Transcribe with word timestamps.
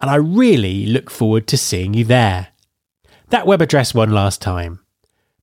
and 0.00 0.10
I 0.10 0.16
really 0.16 0.86
look 0.86 1.10
forward 1.10 1.46
to 1.48 1.56
seeing 1.56 1.94
you 1.94 2.04
there. 2.04 2.48
That 3.28 3.46
web 3.46 3.62
address 3.62 3.94
one 3.94 4.10
last 4.10 4.42
time 4.42 4.80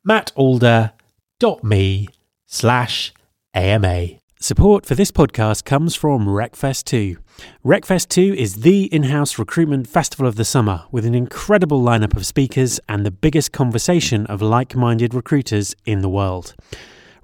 mattalder.me 0.08 2.08
slash 2.46 3.14
AMA. 3.54 4.08
Support 4.40 4.86
for 4.86 4.94
this 4.94 5.12
podcast 5.12 5.66
comes 5.66 5.96
from 5.96 6.28
RecFest 6.28 6.84
2. 6.86 7.18
RecFest 7.66 8.10
2 8.10 8.36
is 8.36 8.62
the 8.62 8.84
in 8.94 9.04
house 9.04 9.40
recruitment 9.40 9.88
festival 9.88 10.28
of 10.28 10.36
the 10.36 10.46
summer 10.46 10.86
with 10.92 11.06
an 11.06 11.16
incredible 11.16 11.82
lineup 11.82 12.16
of 12.16 12.26
speakers 12.26 12.80
and 12.88 13.06
the 13.06 13.12
biggest 13.12 13.52
conversation 13.52 14.26
of 14.28 14.42
like 14.42 14.76
minded 14.76 15.14
recruiters 15.14 15.76
in 15.86 16.02
the 16.02 16.10
world. 16.10 16.56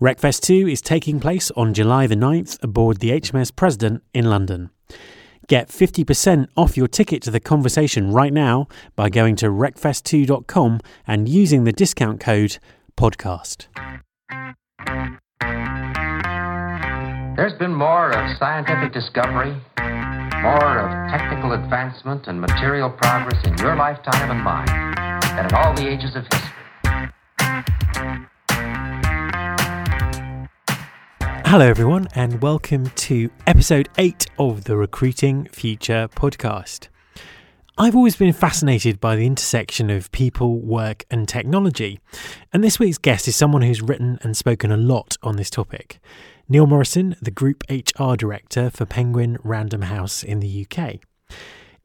RecFest 0.02 0.42
2 0.42 0.68
is 0.68 0.82
taking 0.82 1.20
place 1.20 1.52
on 1.52 1.74
July 1.74 2.08
the 2.08 2.16
9th 2.16 2.62
aboard 2.64 2.98
the 2.98 3.12
HMS 3.12 3.56
President 3.56 4.04
in 4.14 4.26
London. 4.26 4.72
Get 5.48 5.68
50% 5.68 6.48
off 6.56 6.78
your 6.78 6.88
ticket 6.88 7.22
to 7.24 7.32
the 7.32 7.40
conversation 7.40 8.12
right 8.12 8.32
now 8.32 8.68
by 8.96 9.10
going 9.10 9.36
to 9.38 9.48
recfest2.com 9.48 10.80
and 11.06 11.28
using 11.28 11.66
the 11.66 11.74
discount 11.74 12.20
code 12.20 12.58
podcast. 12.98 13.68
There's 17.36 17.58
been 17.60 17.74
more 17.74 18.12
of 18.12 18.38
scientific 18.38 18.94
discovery, 18.94 19.52
more 20.42 20.80
of 20.80 21.12
technical 21.12 21.54
advancement 21.54 22.28
and 22.28 22.40
material 22.40 22.90
progress 22.90 23.44
in 23.46 23.58
your 23.58 23.76
lifetime 23.76 24.32
and 24.32 24.42
mine 24.42 24.68
than 25.36 25.48
in 25.48 25.54
all 25.56 25.74
the 25.74 25.88
ages 25.90 26.16
of 26.16 26.24
history. 26.32 26.63
Hello, 31.54 31.68
everyone, 31.68 32.08
and 32.16 32.42
welcome 32.42 32.88
to 32.96 33.30
episode 33.46 33.88
8 34.00 34.26
of 34.40 34.64
the 34.64 34.76
Recruiting 34.76 35.46
Future 35.50 36.10
podcast. 36.16 36.88
I've 37.78 37.96
always 37.96 38.16
been 38.16 38.34
fascinated 38.34 39.00
by 39.00 39.16
the 39.16 39.28
intersection 39.28 39.92
of 39.92 40.12
people, 40.12 40.58
work, 40.58 41.06
and 41.12 41.30
technology, 41.30 42.00
and 42.52 42.64
this 42.64 42.80
week's 42.80 42.98
guest 42.98 43.28
is 43.28 43.36
someone 43.36 43.62
who's 43.62 43.84
written 43.84 44.18
and 44.24 44.36
spoken 44.36 44.72
a 44.72 44.78
lot 44.78 45.16
on 45.22 45.36
this 45.36 45.52
topic. 45.52 46.00
Neil 46.50 46.66
Morrison, 46.66 47.16
the 47.22 47.30
Group 47.30 47.64
HR 47.70 48.16
Director 48.16 48.72
for 48.72 48.88
Penguin 48.88 49.38
Random 49.44 49.84
House 49.84 50.24
in 50.24 50.40
the 50.40 50.66
UK. 50.66 51.02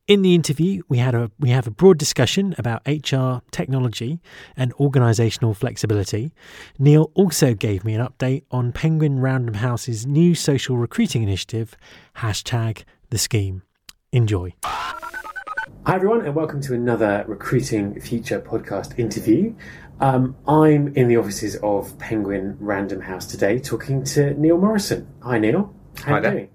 In 0.09 0.23
the 0.23 0.35
interview, 0.35 0.81
we 0.89 0.97
had 0.97 1.15
a 1.15 1.31
we 1.39 1.51
have 1.51 1.67
a 1.67 1.71
broad 1.71 1.99
discussion 1.99 2.55
about 2.57 2.81
HR 2.87 3.43
technology 3.51 4.23
and 4.57 4.75
organisational 4.77 5.55
flexibility. 5.55 6.33
Neil 6.79 7.11
also 7.13 7.53
gave 7.53 7.85
me 7.85 7.93
an 7.93 8.01
update 8.01 8.45
on 8.51 8.73
Penguin 8.73 9.21
Random 9.21 9.57
House's 9.57 10.07
new 10.07 10.35
social 10.35 10.79
recruiting 10.79 11.23
initiative, 11.23 11.77
hashtag 12.17 12.85
the 13.11 13.19
scheme. 13.19 13.65
Enjoy. 14.11 14.55
Hi 14.65 15.97
everyone, 15.97 16.25
and 16.25 16.35
welcome 16.35 16.63
to 16.63 16.73
another 16.73 17.27
Recruiting 17.29 18.01
Future 18.01 18.41
podcast 18.41 18.99
interview. 18.99 19.55
Um, 20.01 20.35
I'm 20.47 20.89
in 20.97 21.09
the 21.09 21.19
offices 21.19 21.57
of 21.63 21.99
Penguin 21.99 22.57
Random 22.61 23.03
House 23.03 23.27
today, 23.27 23.59
talking 23.59 24.05
to 24.05 24.33
Neil 24.41 24.57
Morrison. 24.57 25.07
Hi 25.23 25.39
Neil, 25.39 25.75
how 25.99 26.13
Hi 26.13 26.17
you 26.17 26.23
there. 26.23 26.31
doing? 26.33 26.49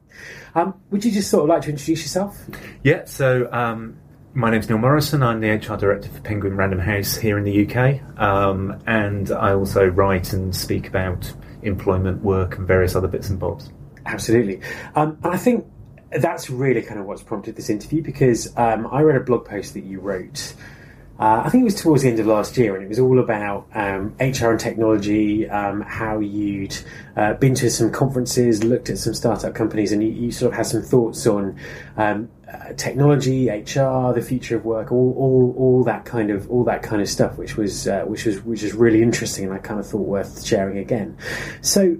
Um, 0.56 0.75
would 0.91 1.03
you 1.03 1.12
just 1.12 1.30
sort 1.30 1.44
of 1.44 1.50
like 1.50 1.64
to 1.64 1.69
introduce 1.69 2.02
yourself? 2.02 2.38
Yeah, 2.84 3.06
so 3.06 3.52
um, 3.52 3.97
my 4.34 4.52
name's 4.52 4.69
Neil 4.69 4.78
Morrison. 4.78 5.24
I'm 5.24 5.40
the 5.40 5.50
HR 5.50 5.78
director 5.78 6.09
for 6.09 6.19
Penguin 6.22 6.56
Random 6.56 6.80
House 6.80 7.16
here 7.16 7.38
in 7.38 7.44
the 7.44 7.68
UK, 7.68 8.19
um, 8.19 8.81
and 8.86 9.31
I 9.31 9.53
also 9.53 9.86
write 9.86 10.34
and 10.34 10.56
speak 10.56 10.88
about 10.88 11.34
employment, 11.63 12.24
work, 12.24 12.58
and 12.58 12.68
various 12.68 12.96
other 12.96 13.08
bits 13.08 13.30
and 13.30 13.40
bobs. 13.40 13.72
Absolutely. 14.06 14.62
Um, 14.96 15.18
and 15.24 15.34
I 15.34 15.38
think 15.38 15.66
that's 16.12 16.50
really 16.50 16.81
kind 16.81 17.00
of 17.00 17.06
what's 17.08 17.24
prompted 17.24 17.56
this 17.56 17.69
interview 17.69 18.03
because 18.03 18.56
um, 18.58 18.88
I 18.92 19.02
read 19.02 19.16
a 19.16 19.24
blog 19.24 19.46
post 19.46 19.74
that 19.74 19.84
you 19.84 20.00
wrote. 20.00 20.53
Uh, 21.19 21.44
I 21.46 21.50
think 21.50 21.62
it 21.62 21.66
was 21.66 21.79
towards 21.79 22.01
the 22.01 22.09
end 22.09 22.19
of 22.19 22.25
last 22.25 22.57
year, 22.57 22.75
and 22.75 22.84
it 22.84 22.90
was 22.90 22.97
all 22.97 23.19
about 23.19 23.68
um, 23.75 24.16
HR 24.19 24.47
and 24.47 24.59
technology, 24.59 25.47
um, 25.47 25.81
how 25.81 26.19
you'd 26.19 26.75
uh, 27.16 27.35
been 27.35 27.53
to 27.56 27.69
some 27.69 27.91
conferences, 27.91 28.63
looked 28.63 28.90
at 28.90 28.97
some 28.97 29.13
startup 29.13 29.53
companies, 29.53 29.91
and 29.91 30.01
you, 30.01 30.09
you 30.09 30.31
sort 30.31 30.51
of 30.51 30.57
had 30.57 30.66
some 30.66 30.81
thoughts 30.81 31.28
on 31.28 31.56
um, 31.97 32.29
uh, 32.51 32.74
technology, 32.78 33.47
HR, 33.47 34.12
the 34.13 34.24
future 34.28 34.56
of 34.56 34.66
work, 34.66 34.91
all, 34.91 35.13
all, 35.16 35.56
all 35.56 35.84
that 35.84 36.03
kind 36.03 36.31
of 36.31 36.50
all 36.50 36.63
that 36.63 36.81
kind 36.81 37.01
of 37.01 37.07
stuff, 37.07 37.38
which 37.38 37.57
was 37.57 37.88
uh, 37.88 38.01
which 38.01 38.25
was 38.25 38.41
which 38.41 38.63
was 38.63 38.74
really 38.74 39.03
interesting, 39.03 39.45
and 39.45 39.53
I 39.53 39.59
kind 39.59 39.80
of 39.80 39.88
thought 39.88 40.07
worth 40.07 40.44
sharing 40.44 40.80
again. 40.80 41.16
So 41.62 41.95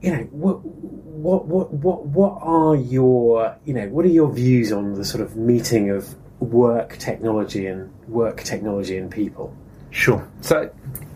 you 0.00 0.10
know 0.10 0.24
what 0.32 0.64
what 0.64 1.46
what 1.46 1.72
what 1.72 2.06
what 2.06 2.38
are 2.42 2.74
your 2.74 3.56
you 3.64 3.72
know 3.72 3.88
what 3.88 4.04
are 4.04 4.08
your 4.08 4.32
views 4.32 4.72
on 4.72 4.94
the 4.94 5.04
sort 5.04 5.22
of 5.22 5.36
meeting 5.36 5.90
of 5.90 6.16
work 6.42 6.96
technology 6.98 7.66
and 7.66 7.92
work 8.08 8.42
technology 8.42 8.96
and 8.96 9.10
people 9.10 9.54
Sure. 9.92 10.26
So 10.40 10.70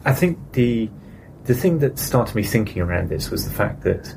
I 0.05 0.13
think 0.13 0.39
the 0.53 0.89
the 1.45 1.55
thing 1.55 1.79
that 1.81 1.99
started 1.99 2.35
me 2.35 2.43
thinking 2.43 2.83
around 2.83 3.09
this 3.09 3.31
was 3.31 3.45
the 3.49 3.53
fact 3.53 3.83
that 3.83 4.15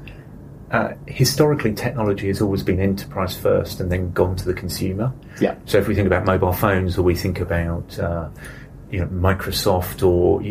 uh, 0.72 0.94
historically 1.08 1.74
technology 1.74 2.28
has 2.28 2.42
always 2.42 2.62
been 2.62 2.80
enterprise 2.80 3.36
first 3.36 3.80
and 3.80 3.92
then 3.92 4.12
gone 4.12 4.36
to 4.36 4.46
the 4.46 4.53
consumer. 4.53 5.12
yeah 5.40 5.56
So 5.66 5.78
if 5.80 5.88
we 5.88 5.96
think 5.96 6.08
about 6.08 6.25
mobile 6.25 6.53
phones, 6.53 6.97
or 6.97 7.03
we 7.03 7.16
think 7.16 7.40
about 7.40 7.97
uh, 7.97 8.30
you 8.91 9.00
know 9.00 9.08
Microsoft, 9.08 10.06
or 10.06 10.41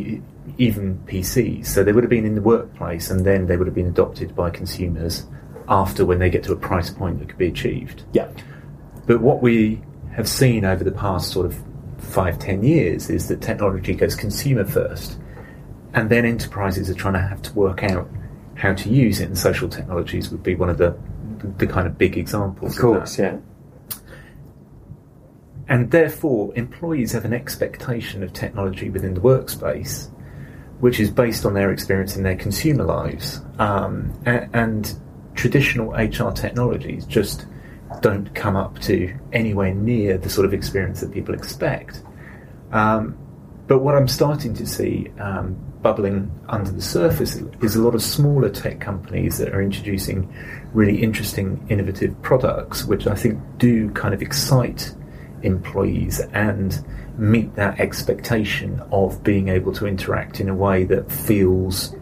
even 0.56 0.98
PCs, 1.06 1.66
so 1.66 1.84
they 1.84 1.92
would 1.92 2.02
have 2.02 2.10
been 2.10 2.24
in 2.24 2.34
the 2.34 2.42
workplace, 2.42 3.10
and 3.10 3.24
then 3.24 3.46
they 3.46 3.56
would 3.56 3.66
have 3.66 3.76
been 3.76 3.88
adopted 3.88 4.34
by 4.34 4.50
consumers 4.50 5.26
after 5.68 6.06
when 6.06 6.18
they 6.18 6.30
get 6.30 6.42
to 6.44 6.52
a 6.52 6.56
price 6.56 6.88
point 6.88 7.18
that 7.18 7.28
could 7.28 7.38
be 7.38 7.48
achieved. 7.48 8.04
yeah 8.12 8.28
But 9.06 9.20
what 9.20 9.42
we 9.42 9.82
have 10.18 10.28
seen 10.28 10.64
over 10.64 10.82
the 10.82 10.92
past 10.92 11.30
sort 11.30 11.46
of 11.46 11.56
five, 11.98 12.38
ten 12.40 12.64
years 12.64 13.08
is 13.08 13.28
that 13.28 13.40
technology 13.40 13.94
goes 13.94 14.16
consumer 14.16 14.64
first, 14.64 15.16
and 15.94 16.10
then 16.10 16.26
enterprises 16.26 16.90
are 16.90 16.94
trying 16.94 17.14
to 17.14 17.20
have 17.20 17.40
to 17.40 17.52
work 17.54 17.84
out 17.84 18.10
how 18.56 18.74
to 18.74 18.88
use 18.90 19.20
it. 19.20 19.26
And 19.26 19.38
social 19.38 19.68
technologies 19.68 20.30
would 20.30 20.42
be 20.42 20.56
one 20.56 20.68
of 20.68 20.76
the 20.76 20.98
the 21.56 21.68
kind 21.68 21.86
of 21.86 21.96
big 21.96 22.18
examples. 22.18 22.74
of 22.74 22.82
course 22.82 23.16
that. 23.16 23.22
yeah 23.22 23.38
And 25.68 25.92
therefore, 25.92 26.52
employees 26.56 27.12
have 27.12 27.24
an 27.24 27.32
expectation 27.32 28.24
of 28.24 28.32
technology 28.32 28.90
within 28.90 29.14
the 29.14 29.20
workspace, 29.20 30.10
which 30.80 30.98
is 30.98 31.12
based 31.12 31.46
on 31.46 31.54
their 31.54 31.70
experience 31.70 32.16
in 32.16 32.24
their 32.24 32.34
consumer 32.34 32.82
lives. 32.82 33.40
Um, 33.60 34.20
and, 34.26 34.50
and 34.52 34.94
traditional 35.36 35.92
HR 35.92 36.32
technologies 36.32 37.06
just 37.06 37.46
don't 38.00 38.34
come 38.34 38.56
up 38.56 38.78
to 38.80 39.14
anywhere 39.32 39.74
near 39.74 40.18
the 40.18 40.30
sort 40.30 40.44
of 40.44 40.54
experience 40.54 41.00
that 41.00 41.12
people 41.12 41.34
expect. 41.34 42.02
Um, 42.72 43.16
but 43.66 43.80
what 43.80 43.94
I'm 43.94 44.08
starting 44.08 44.54
to 44.54 44.66
see 44.66 45.10
um, 45.18 45.56
bubbling 45.82 46.30
under 46.48 46.70
the 46.70 46.82
surface 46.82 47.36
is 47.62 47.76
a 47.76 47.82
lot 47.82 47.94
of 47.94 48.02
smaller 48.02 48.48
tech 48.48 48.80
companies 48.80 49.38
that 49.38 49.54
are 49.54 49.62
introducing 49.62 50.32
really 50.72 51.02
interesting, 51.02 51.64
innovative 51.68 52.20
products, 52.22 52.84
which 52.84 53.06
I 53.06 53.14
think 53.14 53.40
do 53.58 53.90
kind 53.90 54.14
of 54.14 54.22
excite 54.22 54.94
employees 55.42 56.20
and 56.32 56.84
meet 57.18 57.54
that 57.56 57.78
expectation 57.80 58.80
of 58.92 59.22
being 59.22 59.48
able 59.48 59.72
to 59.72 59.86
interact 59.86 60.40
in 60.40 60.48
a 60.48 60.54
way 60.54 60.84
that 60.84 61.10
feels 61.10 61.94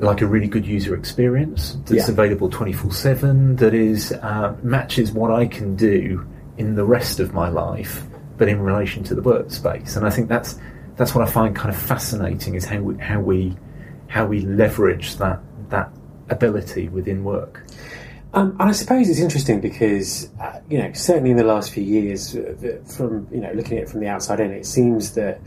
like 0.00 0.20
a 0.20 0.26
really 0.26 0.48
good 0.48 0.66
user 0.66 0.94
experience 0.94 1.76
that's 1.86 2.06
Yeah. 2.08 2.12
available 2.12 2.48
24 2.48 2.92
7 2.92 3.56
that 3.56 3.74
is 3.74 4.12
uh, 4.12 4.54
matches 4.62 5.12
what 5.12 5.30
i 5.30 5.46
can 5.46 5.76
do 5.76 6.26
in 6.56 6.74
the 6.74 6.84
rest 6.84 7.20
of 7.20 7.32
my 7.34 7.48
life 7.48 8.04
but 8.38 8.48
in 8.48 8.60
relation 8.60 9.02
to 9.04 9.14
the 9.14 9.20
workspace. 9.20 9.96
And 9.96 10.06
I 10.06 10.10
think 10.10 10.28
that's 10.28 10.58
that's 10.96 11.14
what 11.14 11.26
I 11.28 11.30
find 11.30 11.54
kind 11.54 11.74
of 11.74 11.80
fascinating 11.80 12.54
is 12.54 12.64
how 12.64 12.80
we, 12.80 12.96
how 12.98 13.20
we 13.20 13.56
how 14.06 14.26
we 14.26 14.40
leverage 14.40 15.16
that 15.16 15.40
that 15.68 15.90
ability 16.30 16.88
within 16.88 17.24
work. 17.24 17.64
Um, 18.34 18.56
and 18.60 18.68
I 18.68 18.72
suppose 18.72 19.08
it's 19.08 19.20
interesting 19.20 19.60
because, 19.60 20.28
uh, 20.40 20.60
you 20.68 20.78
know, 20.78 20.92
certainly 20.92 21.30
in 21.30 21.36
the 21.38 21.44
last 21.44 21.70
few 21.70 21.82
years, 21.82 22.36
uh, 22.36 22.78
from 22.86 23.26
you 23.30 23.40
know 23.40 23.52
looking 23.52 23.78
at 23.78 23.84
it 23.84 23.90
from 23.90 24.00
the 24.00 24.08
outside 24.08 24.40
in, 24.40 24.52
it 24.52 24.66
seems 24.66 25.12
that 25.14 25.40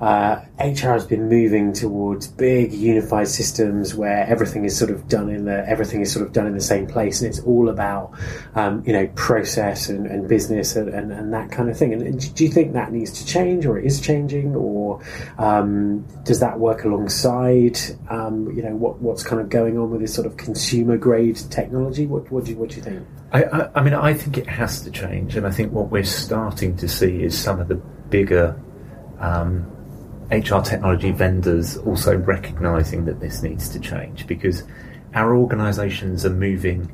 uh, 0.00 0.44
HR 0.60 0.92
has 0.92 1.06
been 1.06 1.28
moving 1.28 1.72
towards 1.72 2.28
big 2.28 2.72
unified 2.72 3.28
systems 3.28 3.94
where 3.94 4.26
everything 4.26 4.64
is 4.64 4.76
sort 4.76 4.90
of 4.90 5.08
done 5.08 5.30
in 5.30 5.46
the 5.46 5.66
everything 5.68 6.02
is 6.02 6.12
sort 6.12 6.26
of 6.26 6.32
done 6.32 6.46
in 6.46 6.54
the 6.54 6.60
same 6.60 6.86
place, 6.86 7.22
and 7.22 7.30
it's 7.30 7.40
all 7.40 7.70
about 7.70 8.12
um, 8.54 8.82
you 8.86 8.92
know 8.92 9.06
process 9.14 9.88
and, 9.88 10.06
and 10.06 10.28
business 10.28 10.76
and, 10.76 10.90
and, 10.90 11.12
and, 11.12 11.32
that 11.32 11.50
kind 11.50 11.70
of 11.70 11.78
thing. 11.78 11.94
And 11.94 12.34
do 12.34 12.44
you 12.44 12.50
think 12.50 12.74
that 12.74 12.92
needs 12.92 13.10
to 13.12 13.26
change, 13.26 13.64
or 13.64 13.78
it 13.78 13.86
is 13.86 14.00
changing, 14.00 14.54
or 14.54 15.02
um, 15.38 16.06
does 16.24 16.40
that 16.40 16.58
work 16.58 16.84
alongside 16.84 17.78
um, 18.10 18.50
you 18.54 18.62
know 18.62 18.76
what 18.76 19.00
what's 19.00 19.22
kind 19.22 19.40
of 19.40 19.48
going 19.48 19.78
on 19.78 19.90
with 19.90 20.02
this 20.02 20.12
sort 20.12 20.26
of 20.26 20.36
consumer 20.36 20.98
grade 20.98 21.36
technology? 21.50 22.06
What 22.06 22.30
what 22.30 22.44
do 22.44 22.50
you, 22.50 22.58
what 22.58 22.68
do 22.68 22.76
you 22.76 22.82
think? 22.82 23.06
I, 23.32 23.44
I, 23.44 23.70
I 23.76 23.82
mean, 23.82 23.94
I 23.94 24.12
think 24.12 24.36
it 24.36 24.46
has 24.46 24.82
to 24.82 24.90
change, 24.90 25.36
and 25.36 25.46
I 25.46 25.50
think 25.50 25.72
what 25.72 25.90
we're 25.90 26.04
starting 26.04 26.76
to 26.76 26.88
see 26.88 27.22
is 27.22 27.36
some 27.36 27.60
of 27.60 27.68
the 27.68 27.76
bigger 27.76 28.60
um, 29.20 29.75
HR 30.30 30.60
technology 30.60 31.12
vendors 31.12 31.76
also 31.78 32.16
recognizing 32.16 33.04
that 33.04 33.20
this 33.20 33.42
needs 33.42 33.68
to 33.70 33.80
change 33.80 34.26
because 34.26 34.64
our 35.14 35.36
organizations 35.36 36.26
are 36.26 36.30
moving 36.30 36.92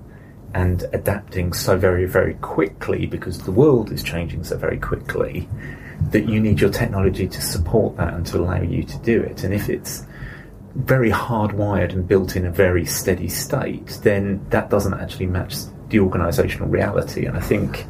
and 0.54 0.84
adapting 0.92 1.52
so 1.52 1.76
very, 1.78 2.04
very 2.04 2.34
quickly 2.34 3.06
because 3.06 3.38
the 3.42 3.52
world 3.52 3.90
is 3.90 4.02
changing 4.02 4.44
so 4.44 4.56
very 4.56 4.78
quickly 4.78 5.48
that 6.10 6.28
you 6.28 6.40
need 6.40 6.60
your 6.60 6.70
technology 6.70 7.26
to 7.26 7.40
support 7.40 7.96
that 7.96 8.12
and 8.12 8.26
to 8.26 8.38
allow 8.38 8.60
you 8.60 8.82
to 8.82 8.98
do 8.98 9.22
it. 9.22 9.44
And 9.44 9.54
if 9.54 9.68
it's 9.68 10.04
very 10.74 11.10
hardwired 11.10 11.92
and 11.92 12.06
built 12.06 12.36
in 12.36 12.46
a 12.46 12.50
very 12.50 12.84
steady 12.84 13.28
state, 13.28 13.98
then 14.02 14.44
that 14.50 14.68
doesn't 14.68 14.94
actually 14.94 15.26
match 15.26 15.54
the 15.88 16.00
organizational 16.00 16.68
reality. 16.68 17.26
And 17.26 17.36
I 17.36 17.40
think 17.40 17.86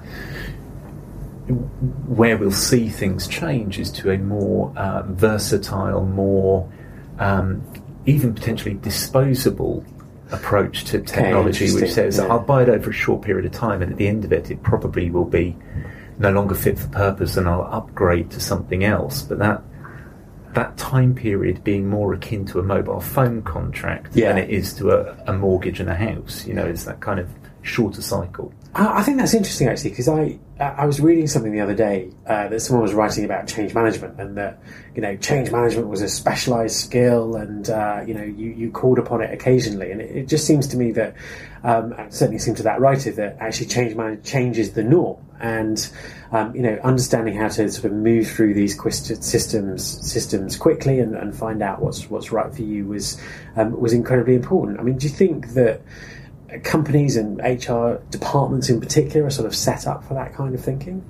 where 1.49 2.37
we'll 2.37 2.51
see 2.51 2.89
things 2.89 3.27
change 3.27 3.79
is 3.79 3.91
to 3.91 4.11
a 4.13 4.19
more 4.19 4.73
uh, 4.77 5.03
versatile, 5.03 6.05
more 6.05 6.71
um, 7.19 7.63
even 8.07 8.35
potentially 8.35 8.75
disposable 8.75 9.85
approach 10.31 10.85
to 10.85 11.01
technology, 11.01 11.67
okay, 11.67 11.83
which 11.83 11.93
says 11.93 12.19
yeah. 12.19 12.27
I'll 12.27 12.41
buy 12.41 12.63
it 12.63 12.69
over 12.69 12.91
a 12.91 12.93
short 12.93 13.23
period 13.23 13.45
of 13.45 13.53
time, 13.53 13.83
and 13.83 13.93
at 13.93 13.99
the 13.99 14.09
end 14.09 14.25
of 14.25 14.33
it, 14.33 14.51
it 14.51 14.63
probably 14.63 15.11
will 15.11 15.25
be 15.25 15.57
no 16.19 16.31
longer 16.31 16.55
fit 16.55 16.79
for 16.79 16.89
purpose, 16.89 17.37
and 17.37 17.49
I'll 17.49 17.63
upgrade 17.63 18.31
to 18.33 18.41
something 18.41 18.85
else. 18.85 19.23
But 19.23 19.39
that 19.39 19.63
that 20.55 20.77
time 20.77 21.15
period 21.15 21.65
being 21.65 21.89
more 21.89 22.13
akin 22.13 22.45
to 22.45 22.59
a 22.59 22.63
mobile 22.63 23.01
phone 23.01 23.43
contract 23.43 24.15
yeah. 24.15 24.29
than 24.29 24.39
it 24.39 24.51
is 24.51 24.75
to 24.75 24.91
a, 24.91 25.17
a 25.27 25.33
mortgage 25.33 25.81
and 25.81 25.89
a 25.89 25.95
house. 25.95 26.47
You 26.47 26.55
know, 26.55 26.67
it's 26.67 26.85
that 26.85 27.01
kind 27.01 27.19
of 27.19 27.29
shorter 27.63 28.03
cycle. 28.03 28.53
I 28.75 29.03
think 29.03 29.19
that's 29.19 29.35
interesting 29.35 29.69
actually 29.69 29.91
because 29.91 30.09
I 30.09 30.39
I 30.59 30.87
was 30.87 30.99
reading 30.99 31.27
something 31.27 31.53
the 31.53 31.61
other 31.61 31.75
day 31.75 32.11
uh, 32.27 32.49
that 32.49 32.61
someone 32.61 32.83
was 32.83 32.95
writing 32.95 33.25
about 33.25 33.47
change 33.47 33.75
management 33.75 34.19
and 34.19 34.37
that 34.39 34.63
you 34.95 35.03
know 35.03 35.15
change 35.17 35.51
management 35.51 35.89
was 35.89 36.01
a 36.01 36.09
specialized 36.09 36.77
skill 36.77 37.37
and 37.37 37.69
uh, 37.69 38.03
you 38.07 38.15
know 38.15 38.23
you, 38.23 38.51
you 38.51 38.71
called 38.71 38.99
upon 38.99 39.21
it 39.21 39.33
occasionally 39.33 39.91
and 39.91 40.01
it, 40.01 40.17
it 40.17 40.29
just 40.29 40.47
seems 40.47 40.67
to 40.69 40.79
me 40.79 40.91
that 40.93 41.15
um, 41.65 41.95
certainly 42.09 42.39
seems 42.39 42.57
to 42.59 42.63
that 42.63 42.81
writer 42.81 43.11
that 43.13 43.37
actually 43.41 43.67
change 43.67 43.95
management 43.95 44.25
changes 44.25 44.73
the 44.73 44.83
norm 44.83 45.23
and 45.41 45.91
um, 46.31 46.55
you 46.57 46.63
know 46.63 46.79
understanding 46.83 47.35
how 47.35 47.49
to 47.49 47.71
sort 47.71 47.85
of 47.85 47.93
move 47.93 48.27
through 48.27 48.55
these 48.55 48.75
systems 49.23 49.85
systems 49.85 50.57
quickly 50.57 50.99
and, 51.01 51.15
and 51.15 51.37
find 51.37 51.63
out 51.63 51.83
what's 51.83 52.09
what's 52.09 52.33
right 52.33 52.55
for 52.55 52.63
you 52.63 52.87
was 52.87 53.21
um, 53.57 53.79
was 53.79 53.93
incredibly 53.93 54.35
important. 54.35 54.81
I 54.81 54.83
mean, 54.83 54.97
do 54.97 55.07
you 55.07 55.13
think 55.13 55.49
that 55.49 55.83
companies 56.63 57.17
and 57.17 57.39
HR 57.41 58.03
departments 58.11 58.69
in 58.69 58.81
particular 58.81 59.27
are 59.27 59.31
sort 59.31 59.47
of 59.47 59.55
set 59.55 59.87
up 59.87 60.05
for 60.05 60.15
that 60.15 60.35
kind 60.35 60.55
of 60.55 60.65
thinking? 60.65 61.05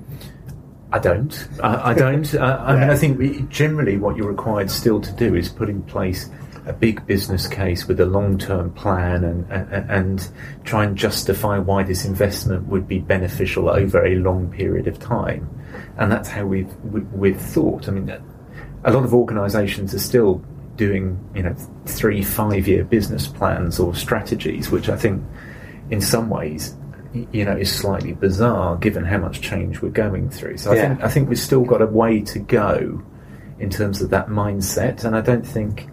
I 0.93 0.99
don't. 0.99 1.49
I, 1.63 1.91
I 1.91 1.95
don't. 1.95 2.35
I, 2.35 2.57
I 2.57 2.81
mean, 2.81 2.91
I 2.91 2.97
think 2.97 3.19
we, 3.19 3.43
generally 3.49 3.97
what 3.97 4.17
you're 4.17 4.29
required 4.29 4.71
still 4.71 5.01
to 5.01 5.13
do 5.13 5.35
is 5.35 5.49
put 5.49 5.71
in 5.71 5.83
place 5.83 6.29
a 6.67 6.73
big 6.73 7.05
business 7.07 7.49
case 7.49 7.89
with 7.89 7.99
a 7.99 8.07
long-term 8.07 8.73
plan 8.75 9.25
and, 9.25 9.51
and, 9.51 9.91
and 9.91 10.29
try 10.65 10.85
and 10.85 10.97
justify 10.97 11.59
why 11.59 11.83
this 11.83 12.05
investment 12.05 12.69
would 12.69 12.87
be 12.87 13.01
beneficial 13.01 13.69
over 13.69 14.05
a 14.05 14.15
long 14.17 14.51
period 14.51 14.87
of 14.87 14.99
time. 14.99 15.49
And 15.97 16.13
that's 16.13 16.29
how 16.29 16.45
we've 16.45 16.73
we've 16.85 17.41
thought. 17.41 17.89
I 17.89 17.93
mean, 17.93 18.09
a 18.85 18.93
lot 18.93 19.05
of 19.05 19.15
organisations 19.15 19.95
are 19.95 19.99
still 19.99 20.45
doing 20.77 21.19
you 21.35 21.43
know 21.43 21.55
three 21.87 22.23
five 22.23 22.67
year 22.67 22.85
business 22.85 23.27
plans 23.27 23.79
or 23.79 23.95
strategies, 23.95 24.71
which 24.71 24.89
I 24.89 24.97
think 24.97 25.23
in 25.91 26.01
some 26.01 26.31
ways 26.31 26.75
you 27.13 27.45
know 27.45 27.57
is 27.57 27.71
slightly 27.71 28.13
bizarre 28.13 28.77
given 28.77 29.05
how 29.05 29.19
much 29.19 29.41
change 29.41 29.83
we're 29.83 29.91
going 29.91 30.31
through. 30.31 30.57
So 30.59 30.73
I 30.73 30.77
think 30.77 31.03
I 31.03 31.09
think 31.09 31.29
we've 31.29 31.39
still 31.39 31.65
got 31.65 31.83
a 31.83 31.87
way 31.87 32.21
to 32.23 32.39
go 32.39 33.03
in 33.59 33.71
terms 33.71 34.03
of 34.03 34.11
that 34.11 34.29
mindset, 34.29 35.05
and 35.05 35.15
I 35.15 35.21
don't 35.21 35.47
think 35.47 35.89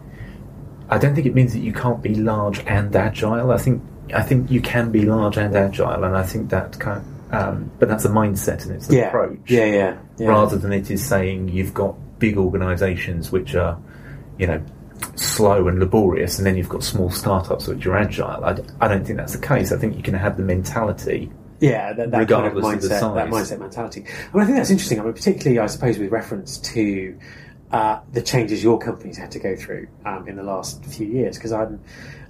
I 0.90 0.98
don't 0.98 1.14
think 1.14 1.28
it 1.28 1.36
means 1.36 1.54
that 1.54 1.60
you 1.60 1.74
can't 1.74 2.02
be 2.02 2.16
large 2.16 2.60
and 2.66 2.96
agile. 2.96 3.52
I 3.52 3.58
think 3.58 3.84
I 4.14 4.24
think 4.24 4.50
you 4.50 4.62
can 4.62 4.92
be 4.92 5.04
large 5.04 5.38
and 5.38 5.56
agile, 5.56 6.04
and 6.04 6.16
I 6.16 6.24
think 6.24 6.50
that 6.50 6.80
kind. 6.80 7.00
Of, 7.00 7.06
um, 7.32 7.72
but 7.78 7.88
that's 7.88 8.06
a 8.06 8.10
mindset 8.10 8.64
and 8.64 8.72
it's 8.72 8.90
an 8.90 8.96
yeah. 8.96 9.08
approach. 9.10 9.38
Yeah, 9.46 9.66
yeah, 9.66 9.98
yeah. 10.18 10.28
Rather 10.28 10.58
than 10.58 10.74
it 10.74 10.90
is 10.90 11.06
saying 11.06 11.50
you've 11.50 11.76
got 11.76 11.96
big 12.18 12.38
organisations 12.38 13.32
which 13.32 13.54
are 13.54 13.78
you 14.40 14.48
know, 14.48 14.64
slow 15.16 15.68
and 15.68 15.80
laborious, 15.80 16.38
and 16.38 16.48
then 16.48 16.56
you've 16.56 16.70
got 16.70 16.84
small 16.84 17.12
startups 17.12 17.68
which 17.68 17.86
are 17.86 17.96
agile. 17.98 18.44
I, 18.44 18.58
I 18.82 18.88
don't 18.88 19.06
think 19.06 19.18
that's 19.18 19.36
the 19.36 19.46
case. 19.46 19.72
I 19.72 19.78
think 19.78 19.96
you 19.96 20.04
can 20.04 20.14
have 20.14 20.38
the 20.38 20.44
mentality. 20.44 21.32
Yeah, 21.60 21.94
that, 21.94 22.12
that 22.12 22.18
regardless 22.18 22.64
kind 22.64 22.78
of 22.78 22.90
mindset, 22.90 23.02
of 23.04 23.16
that 23.16 23.28
mindset 23.28 23.60
mentality. 23.60 24.06
I 24.08 24.38
mean, 24.38 24.44
I 24.44 24.46
think 24.46 24.58
that's 24.58 24.70
interesting. 24.70 25.00
I 25.00 25.04
mean, 25.04 25.14
particularly, 25.14 25.60
I 25.60 25.68
suppose, 25.68 26.00
with 26.00 26.10
reference 26.10 26.58
to 26.58 27.20
uh, 27.72 28.00
the 28.12 28.22
changes 28.22 28.64
your 28.64 28.80
company's 28.80 29.18
had 29.18 29.32
to 29.32 29.40
go 29.40 29.56
through 29.56 29.88
um, 30.06 30.28
in 30.28 30.36
the 30.36 30.44
last 30.44 30.84
few 30.86 31.08
years, 31.08 31.38
because 31.38 31.52
I'm 31.52 31.80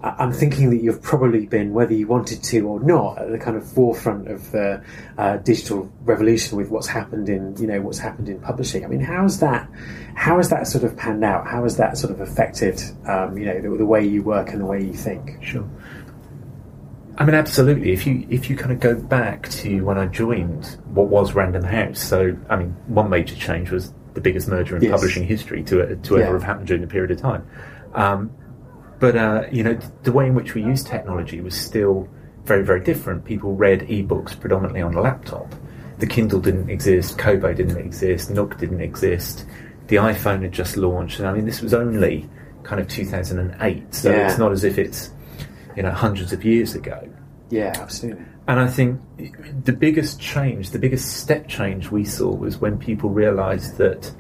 I'm 0.02 0.32
thinking 0.32 0.70
that 0.70 0.82
you've 0.82 1.02
probably 1.02 1.46
been, 1.46 1.74
whether 1.74 1.94
you 1.94 2.08
wanted 2.08 2.42
to 2.42 2.62
or 2.62 2.80
not, 2.80 3.18
at 3.18 3.32
the 3.32 3.38
kind 3.38 3.58
of 3.58 3.70
forefront 3.70 4.30
of 4.30 4.50
the 4.52 4.82
uh, 5.18 5.38
digital 5.38 5.92
revolution 6.06 6.58
with 6.58 6.70
what's 6.70 6.88
happened 6.88 7.28
in, 7.28 7.58
you 7.58 7.68
know, 7.68 7.82
what's 7.82 8.00
happened 8.00 8.30
in 8.30 8.40
publishing. 8.40 8.86
I 8.86 8.88
mean, 8.88 9.02
how's 9.02 9.42
that, 9.42 9.70
how 10.16 10.38
has 10.38 10.50
that 10.52 10.68
sort 10.68 10.86
of 10.86 10.96
panned 10.96 11.26
out? 11.26 11.48
How 11.48 11.64
has 11.64 11.76
that 11.78 11.98
sort 11.98 12.14
of 12.14 12.22
affected, 12.22 12.82
um, 13.08 13.38
you 13.38 13.46
know, 13.46 13.60
the, 13.60 13.78
the, 13.78 13.86
way 13.86 14.06
you 14.06 14.24
work 14.24 14.52
and 14.52 14.62
the 14.62 14.66
way 14.66 14.82
you 14.82 14.94
think? 14.94 15.44
Sure. 15.44 15.68
I 17.18 17.26
mean, 17.26 17.36
absolutely. 17.36 17.92
If 17.92 18.08
you 18.08 18.26
if 18.30 18.50
you 18.50 18.56
kind 18.56 18.72
of 18.72 18.80
go 18.80 18.96
back 18.96 19.50
to 19.50 19.82
when 19.82 19.98
I 19.98 20.06
joined 20.06 20.78
what 20.94 21.08
was 21.08 21.34
Random 21.34 21.64
House, 21.64 22.00
so 22.00 22.38
I 22.50 22.56
mean, 22.56 22.70
one 22.88 23.10
major 23.10 23.36
change 23.36 23.72
was 23.72 23.94
the 24.14 24.22
biggest 24.22 24.48
merger 24.48 24.76
in 24.76 24.84
yes. 24.84 24.92
publishing 24.92 25.26
history 25.26 25.64
to 25.64 25.96
to 25.96 26.18
yeah. 26.18 26.24
ever 26.24 26.34
have 26.34 26.44
happened 26.44 26.68
during 26.68 26.82
the 26.82 26.88
period 26.88 27.12
of 27.12 27.20
time. 27.20 27.48
Um, 27.94 28.32
but 29.00 29.16
uh, 29.16 29.44
you 29.52 29.64
know, 29.64 29.80
the 30.04 30.12
way 30.12 30.28
in 30.28 30.36
which 30.36 30.54
we 30.54 30.64
use 30.64 30.84
technology 30.84 31.42
was 31.42 31.56
still 31.56 32.10
very, 32.44 32.64
very 32.64 32.82
different. 32.82 33.26
People 33.26 33.56
read 33.56 33.82
ebooks 33.82 34.38
predominantly 34.40 34.82
on 34.82 34.94
a 34.96 35.02
laptop. 35.02 35.54
The 36.00 36.08
Kindle 36.08 36.40
didn't 36.40 36.70
exist, 36.70 37.18
Kobo 37.18 37.54
didn't 37.54 37.78
exist, 37.78 38.30
Nook 38.30 38.58
didn't 38.58 38.82
exist. 38.82 39.46
The 39.88 39.98
iPhone 39.98 40.42
had 40.42 40.52
just 40.52 40.78
launched, 40.78 41.20
and 41.20 41.28
I 41.28 41.34
mean, 41.34 41.46
this 41.46 41.62
was 41.62 41.74
only 41.74 42.30
kind 42.64 42.82
of 42.82 42.88
2008, 42.88 43.94
so 43.94 44.10
yeah. 44.10 44.28
it's 44.28 44.38
not 44.38 44.52
as 44.52 44.64
if 44.64 44.78
it's 44.78 45.12
you 45.76 45.84
know 45.84 45.92
hundreds 45.92 46.34
of 46.34 46.44
years 46.44 46.76
ago. 46.76 47.10
Yeah, 47.50 47.74
absolutely. 47.76 48.26
And 48.48 48.60
I 48.60 48.68
think 48.68 49.00
the 49.64 49.74
biggest 49.74 50.20
change, 50.20 50.72
the 50.72 50.80
biggest 50.80 51.18
step 51.18 51.48
change 51.48 51.92
we 51.92 52.04
saw 52.04 52.32
was 52.32 52.58
when 52.58 52.78
people 52.78 53.10
realised 53.10 53.78
that 53.78 54.12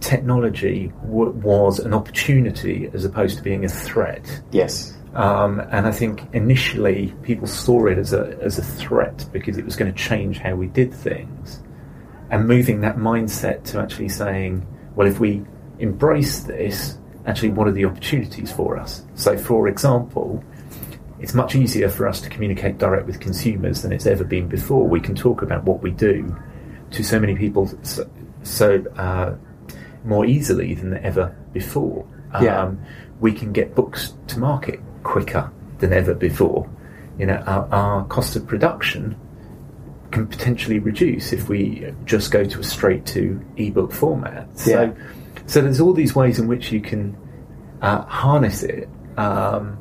technology 0.00 0.92
w- 1.02 1.30
was 1.30 1.78
an 1.78 1.94
opportunity 1.94 2.90
as 2.92 3.04
opposed 3.04 3.38
to 3.38 3.42
being 3.42 3.64
a 3.64 3.68
threat. 3.68 4.42
Yes. 4.50 4.96
Um, 5.14 5.60
and 5.70 5.86
I 5.86 5.92
think 5.92 6.22
initially 6.32 7.14
people 7.22 7.46
saw 7.46 7.86
it 7.86 7.98
as 7.98 8.12
a 8.12 8.38
as 8.40 8.58
a 8.58 8.62
threat 8.62 9.26
because 9.32 9.58
it 9.58 9.64
was 9.64 9.76
going 9.76 9.92
to 9.92 9.98
change 9.98 10.38
how 10.38 10.54
we 10.54 10.66
did 10.68 10.92
things, 10.92 11.62
and 12.30 12.48
moving 12.48 12.80
that 12.80 12.96
mindset 12.96 13.64
to 13.64 13.80
actually 13.80 14.08
saying, 14.08 14.66
well, 14.94 15.06
if 15.06 15.20
we 15.20 15.44
embrace 15.78 16.40
this, 16.40 16.98
actually, 17.26 17.50
what 17.50 17.68
are 17.68 17.72
the 17.72 17.84
opportunities 17.84 18.50
for 18.50 18.78
us? 18.78 19.04
So, 19.14 19.36
for 19.36 19.68
example, 19.68 20.42
it's 21.22 21.34
much 21.34 21.54
easier 21.54 21.88
for 21.88 22.08
us 22.08 22.20
to 22.20 22.28
communicate 22.28 22.78
direct 22.78 23.06
with 23.06 23.20
consumers 23.20 23.82
than 23.82 23.92
it's 23.92 24.06
ever 24.06 24.24
been 24.24 24.48
before. 24.48 24.88
We 24.88 25.00
can 25.00 25.14
talk 25.14 25.40
about 25.40 25.64
what 25.64 25.80
we 25.80 25.92
do 25.92 26.36
to 26.90 27.02
so 27.04 27.20
many 27.20 27.36
people 27.36 27.70
so, 27.82 28.10
so 28.42 28.84
uh, 28.96 29.36
more 30.04 30.26
easily 30.26 30.74
than 30.74 30.98
ever 30.98 31.34
before. 31.52 32.06
Yeah. 32.40 32.62
Um, 32.62 32.84
we 33.20 33.32
can 33.32 33.52
get 33.52 33.74
books 33.74 34.14
to 34.28 34.38
market 34.40 34.80
quicker 35.04 35.52
than 35.78 35.92
ever 35.92 36.12
before. 36.12 36.68
You 37.18 37.26
know, 37.26 37.36
our, 37.46 37.68
our 37.72 38.04
cost 38.06 38.34
of 38.34 38.46
production 38.46 39.16
can 40.10 40.26
potentially 40.26 40.80
reduce 40.80 41.32
if 41.32 41.48
we 41.48 41.92
just 42.04 42.32
go 42.32 42.44
to 42.44 42.60
a 42.60 42.64
straight 42.64 43.06
to 43.06 43.40
ebook 43.56 43.92
format. 43.92 44.48
So, 44.58 44.70
Yeah. 44.70 44.92
so 45.46 45.60
there's 45.60 45.80
all 45.80 45.92
these 45.92 46.16
ways 46.16 46.40
in 46.40 46.48
which 46.48 46.72
you 46.72 46.80
can 46.80 47.16
uh, 47.80 48.02
harness 48.06 48.64
it. 48.64 48.88
Um, 49.16 49.78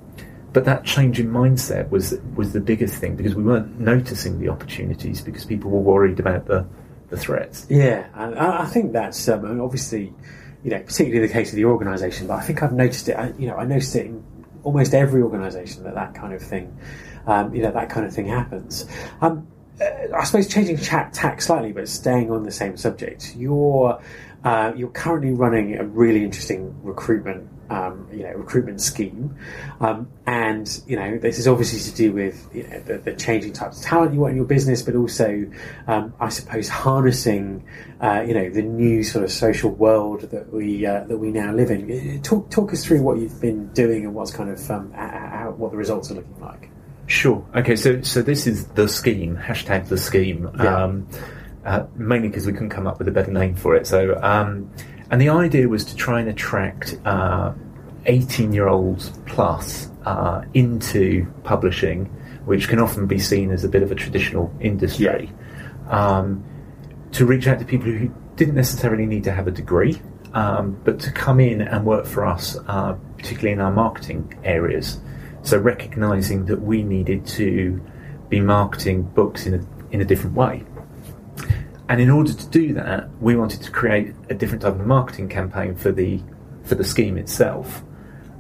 but 0.54 0.66
that 0.66 0.84
change 0.84 1.20
in 1.20 1.30
mindset 1.30 1.90
was 1.90 2.18
was 2.36 2.54
the 2.54 2.60
biggest 2.60 2.96
thing 2.96 3.16
because 3.16 3.36
we 3.36 3.44
weren't 3.44 3.80
noticing 3.80 4.40
the 4.40 4.50
opportunities 4.50 5.22
because 5.22 5.46
people 5.46 5.72
were 5.72 5.80
worried 5.80 6.20
about 6.20 6.46
the 6.46 6.66
the 7.10 7.18
threats. 7.18 7.66
Yeah, 7.70 8.08
and 8.16 8.38
I 8.38 8.64
I 8.64 8.66
think 8.66 8.94
that's 8.94 9.28
um, 9.30 9.62
obviously, 9.62 10.14
you 10.64 10.72
know, 10.72 10.80
particularly 10.80 11.26
the 11.26 11.34
case 11.34 11.50
of 11.50 11.56
the 11.56 11.66
organisation. 11.66 12.28
But 12.28 12.36
I 12.36 12.42
think 12.42 12.64
I've 12.64 12.74
noticed 12.74 13.08
it. 13.10 13.14
I, 13.14 13.34
you 13.38 13.48
know, 13.48 13.56
I 13.56 13.66
noticed 13.66 13.96
it 13.96 14.08
in 14.08 14.24
almost 14.64 14.94
every 14.94 15.22
organisation 15.22 15.84
that 15.84 15.96
that 15.96 16.14
kind 16.14 16.34
of 16.34 16.42
thing, 16.42 16.78
um, 17.28 17.54
you 17.54 17.64
know, 17.64 17.72
that 17.72 17.90
kind 17.90 18.06
of 18.06 18.14
thing 18.14 18.28
happens. 18.28 18.86
Um, 19.22 19.48
uh, 19.80 20.16
I 20.16 20.24
suppose 20.26 20.48
changing 20.48 20.78
chat 20.78 21.14
tack 21.14 21.42
slightly, 21.42 21.72
but 21.72 21.88
staying 21.88 22.30
on 22.30 22.44
the 22.44 22.52
same 22.52 22.78
subject. 22.78 23.36
You're 23.36 24.02
uh, 24.44 24.74
you're 24.76 24.90
currently 24.90 25.32
running 25.32 25.78
a 25.78 25.84
really 25.84 26.24
interesting 26.24 26.76
recruitment. 26.84 27.50
Um, 27.70 28.10
you 28.12 28.24
know, 28.24 28.34
recruitment 28.34 28.82
scheme, 28.82 29.38
um, 29.80 30.12
and 30.26 30.82
you 30.86 30.98
know 30.98 31.18
this 31.18 31.40
is 31.40 31.48
obviously 31.48 31.80
to 31.90 31.96
do 31.96 32.12
with 32.12 32.50
you 32.54 32.68
know, 32.68 32.82
the, 32.82 32.98
the 32.98 33.14
changing 33.14 33.54
types 33.54 33.80
of 33.80 33.86
talent 33.86 34.14
you 34.14 34.20
want 34.20 34.32
in 34.32 34.36
your 34.36 34.46
business, 34.46 34.82
but 34.82 34.94
also, 34.94 35.50
um, 35.88 36.14
I 36.20 36.28
suppose, 36.28 36.68
harnessing 36.68 37.64
uh, 38.02 38.26
you 38.28 38.34
know 38.34 38.50
the 38.50 38.62
new 38.62 39.04
sort 39.04 39.24
of 39.24 39.32
social 39.32 39.72
world 39.72 40.20
that 40.32 40.52
we 40.52 40.86
uh, 40.86 41.06
that 41.06 41.18
we 41.18 41.32
now 41.32 41.54
live 41.54 41.72
in. 41.72 42.20
Uh, 42.20 42.22
Talk 42.22 42.50
talk 42.50 42.74
us 42.74 42.84
through 42.84 43.04
what 43.04 43.20
you've 43.20 43.40
been 43.40 43.72
doing 43.72 44.04
and 44.04 44.14
what's 44.14 44.32
kind 44.32 44.50
of 44.50 44.70
um, 44.70 44.92
how, 44.92 45.08
how, 45.08 45.52
what 45.52 45.72
the 45.72 45.78
results 45.78 46.12
are 46.12 46.16
looking 46.16 46.42
like. 46.42 46.70
Sure. 47.08 47.42
Okay. 47.56 47.78
So 47.78 48.02
so 48.02 48.22
this 48.22 48.48
is 48.48 48.68
the 48.68 48.90
scheme. 48.90 49.38
Hashtag 49.38 49.88
the 49.88 49.98
scheme. 49.98 50.50
Yeah. 50.60 50.84
Uh, 51.64 51.86
mainly 51.96 52.28
because 52.28 52.48
we 52.48 52.54
couldn't 52.54 52.70
come 52.70 52.88
up 52.88 52.98
with 52.98 53.08
a 53.08 53.12
better 53.12 53.32
name 53.32 53.56
for 53.56 53.76
it. 53.76 53.86
So 53.86 54.20
um, 54.24 54.72
and 55.12 55.22
the 55.22 55.30
idea 55.30 55.70
was 55.70 55.86
to 55.86 55.96
try 55.96 56.20
and 56.20 56.28
attract 56.28 56.98
eighteen 58.06 58.52
year 58.52 58.68
olds 58.68 59.12
plus 59.28 59.90
uh, 60.06 60.42
into 60.56 61.32
publishing, 61.44 62.06
which 62.46 62.68
can 62.68 62.80
often 62.80 63.06
be 63.06 63.20
seen 63.20 63.52
as 63.52 63.64
a 63.64 63.70
bit 63.70 63.84
of 63.84 63.92
a 63.92 63.96
traditional 63.96 64.52
industry. 64.60 65.32
Um, 65.90 66.44
to 67.12 67.26
reach 67.26 67.48
out 67.48 67.60
to 67.60 67.66
people 67.66 67.92
who 67.92 68.12
didn't 68.38 68.56
necessarily 68.56 69.06
need 69.06 69.24
to 69.26 69.32
have 69.32 69.48
a 69.48 69.52
degree, 69.52 70.02
um, 70.34 70.80
but 70.84 71.00
to 71.02 71.12
come 71.12 71.40
in 71.40 71.62
and 71.62 71.86
work 71.86 72.06
for 72.08 72.26
us, 72.26 72.58
uh, 72.68 72.94
particularly 73.18 73.52
in 73.52 73.60
our 73.60 73.72
marketing 73.72 74.34
areas. 74.44 75.00
So 75.44 75.58
recognizing 75.58 76.46
that 76.46 76.62
we 76.62 76.82
needed 76.82 77.26
to 77.38 77.80
be 78.30 78.40
marketing 78.40 79.04
books 79.04 79.46
in 79.46 79.54
a, 79.54 79.62
in 79.92 80.02
a 80.02 80.06
different 80.06 80.36
way. 80.36 80.64
And 81.92 82.00
in 82.00 82.10
order 82.10 82.32
to 82.32 82.48
do 82.48 82.74
that, 82.76 83.10
we 83.20 83.36
wanted 83.36 83.62
to 83.64 83.70
create 83.72 84.14
a 84.30 84.34
different 84.34 84.62
type 84.62 84.76
of 84.80 84.88
marketing 84.88 85.28
campaign 85.28 85.76
for 85.76 85.92
the 85.92 86.22
for 86.64 86.76
the 86.76 86.86
scheme 86.86 87.18
itself. 87.18 87.84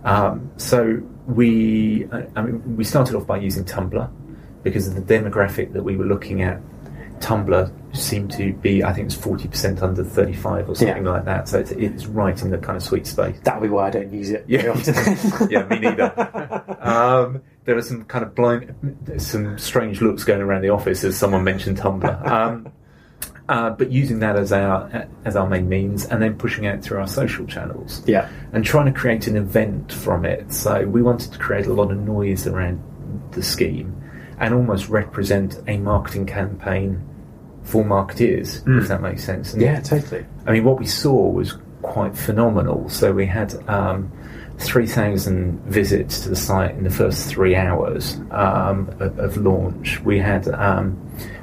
Um, 0.06 0.50
so 0.56 1.02
we, 1.28 2.08
I 2.14 2.28
I 2.38 2.42
mean, 2.44 2.78
we 2.78 2.86
started 2.86 3.14
off 3.14 3.28
by 3.28 3.40
using 3.40 3.66
Tumblr 3.66 4.10
because 4.64 4.88
of 4.88 4.96
the 4.96 5.02
demographic 5.02 5.74
that 5.74 5.84
we 5.84 5.98
were 5.98 6.06
looking 6.06 6.42
at. 6.44 6.62
Tumblr 7.20 7.70
seemed 7.94 8.32
to 8.32 8.54
be, 8.54 8.86
I 8.86 8.94
think 8.94 9.08
it's 9.08 9.16
forty 9.16 9.50
percent 9.50 9.84
under 9.84 10.02
thirty-five 10.06 10.70
or 10.70 10.76
something 10.76 11.04
Yeah. 11.04 11.12
like 11.12 11.26
that. 11.26 11.50
So 11.50 11.60
it's, 11.60 11.72
it's 11.72 12.06
right 12.06 12.42
in 12.42 12.52
the 12.52 12.58
kind 12.58 12.78
of 12.78 12.84
sweet 12.84 13.06
space. 13.06 13.36
That'll 13.44 13.62
be 13.62 13.68
why 13.68 13.88
I 13.88 13.90
don't 13.90 14.14
use 14.14 14.30
it 14.30 14.46
very 14.48 14.64
Yeah. 14.64 14.70
often. 14.72 15.50
yeah, 15.52 15.66
me 15.66 15.78
neither. 15.80 16.78
Um, 16.80 17.42
there 17.66 17.76
were 17.76 17.82
some 17.82 18.06
kind 18.06 18.24
of 18.24 18.34
blind, 18.34 18.74
some 19.18 19.58
strange 19.60 20.00
looks 20.00 20.24
going 20.24 20.40
around 20.42 20.62
the 20.62 20.70
office 20.70 21.04
as 21.04 21.18
someone 21.18 21.44
mentioned 21.44 21.78
Tumblr. 21.80 22.28
Um, 22.28 22.72
uh, 23.52 23.70
but 23.70 23.92
using 23.92 24.20
that 24.20 24.38
as 24.38 24.54
our 24.54 25.08
as 25.26 25.36
our 25.36 25.46
main 25.46 25.68
means, 25.68 26.06
and 26.06 26.22
then 26.22 26.38
pushing 26.38 26.66
out 26.66 26.82
through 26.82 27.00
our 27.00 27.08
social 27.08 27.46
channels, 27.46 28.02
yeah, 28.08 28.30
and 28.54 28.64
trying 28.64 28.86
to 28.86 28.98
create 28.98 29.28
an 29.28 29.36
event 29.36 29.92
from 29.92 30.24
it. 30.24 30.54
So 30.54 30.86
we 30.88 31.02
wanted 31.02 31.34
to 31.34 31.38
create 31.38 31.66
a 31.66 31.74
lot 31.74 31.92
of 31.92 31.98
noise 31.98 32.48
around 32.48 32.82
the 33.32 33.44
scheme, 33.44 34.02
and 34.40 34.54
almost 34.54 34.88
represent 34.88 35.62
a 35.68 35.76
marketing 35.78 36.28
campaign 36.28 37.06
for 37.64 37.84
marketeers, 37.84 38.66
if 38.82 38.88
that 38.88 39.02
makes 39.02 39.26
sense. 39.26 39.52
And 39.52 39.62
yeah, 39.62 39.82
totally. 39.82 40.26
I 40.46 40.54
mean, 40.54 40.64
what 40.64 40.80
we 40.80 40.86
saw 40.86 41.28
was 41.28 41.58
quite 41.82 42.18
phenomenal. 42.18 42.88
So 42.88 43.12
we 43.12 43.26
had 43.26 43.54
um, 43.70 44.12
3,000 44.60 45.60
visits 45.64 46.22
to 46.22 46.30
the 46.30 46.36
site 46.36 46.72
in 46.72 46.84
the 46.84 46.90
first 46.90 47.28
three 47.28 47.56
hours 47.56 48.16
um, 48.32 48.90
of, 49.00 49.20
of 49.20 49.38
launch. 49.38 50.00
We 50.02 50.20
had 50.20 50.48
um, 50.48 50.98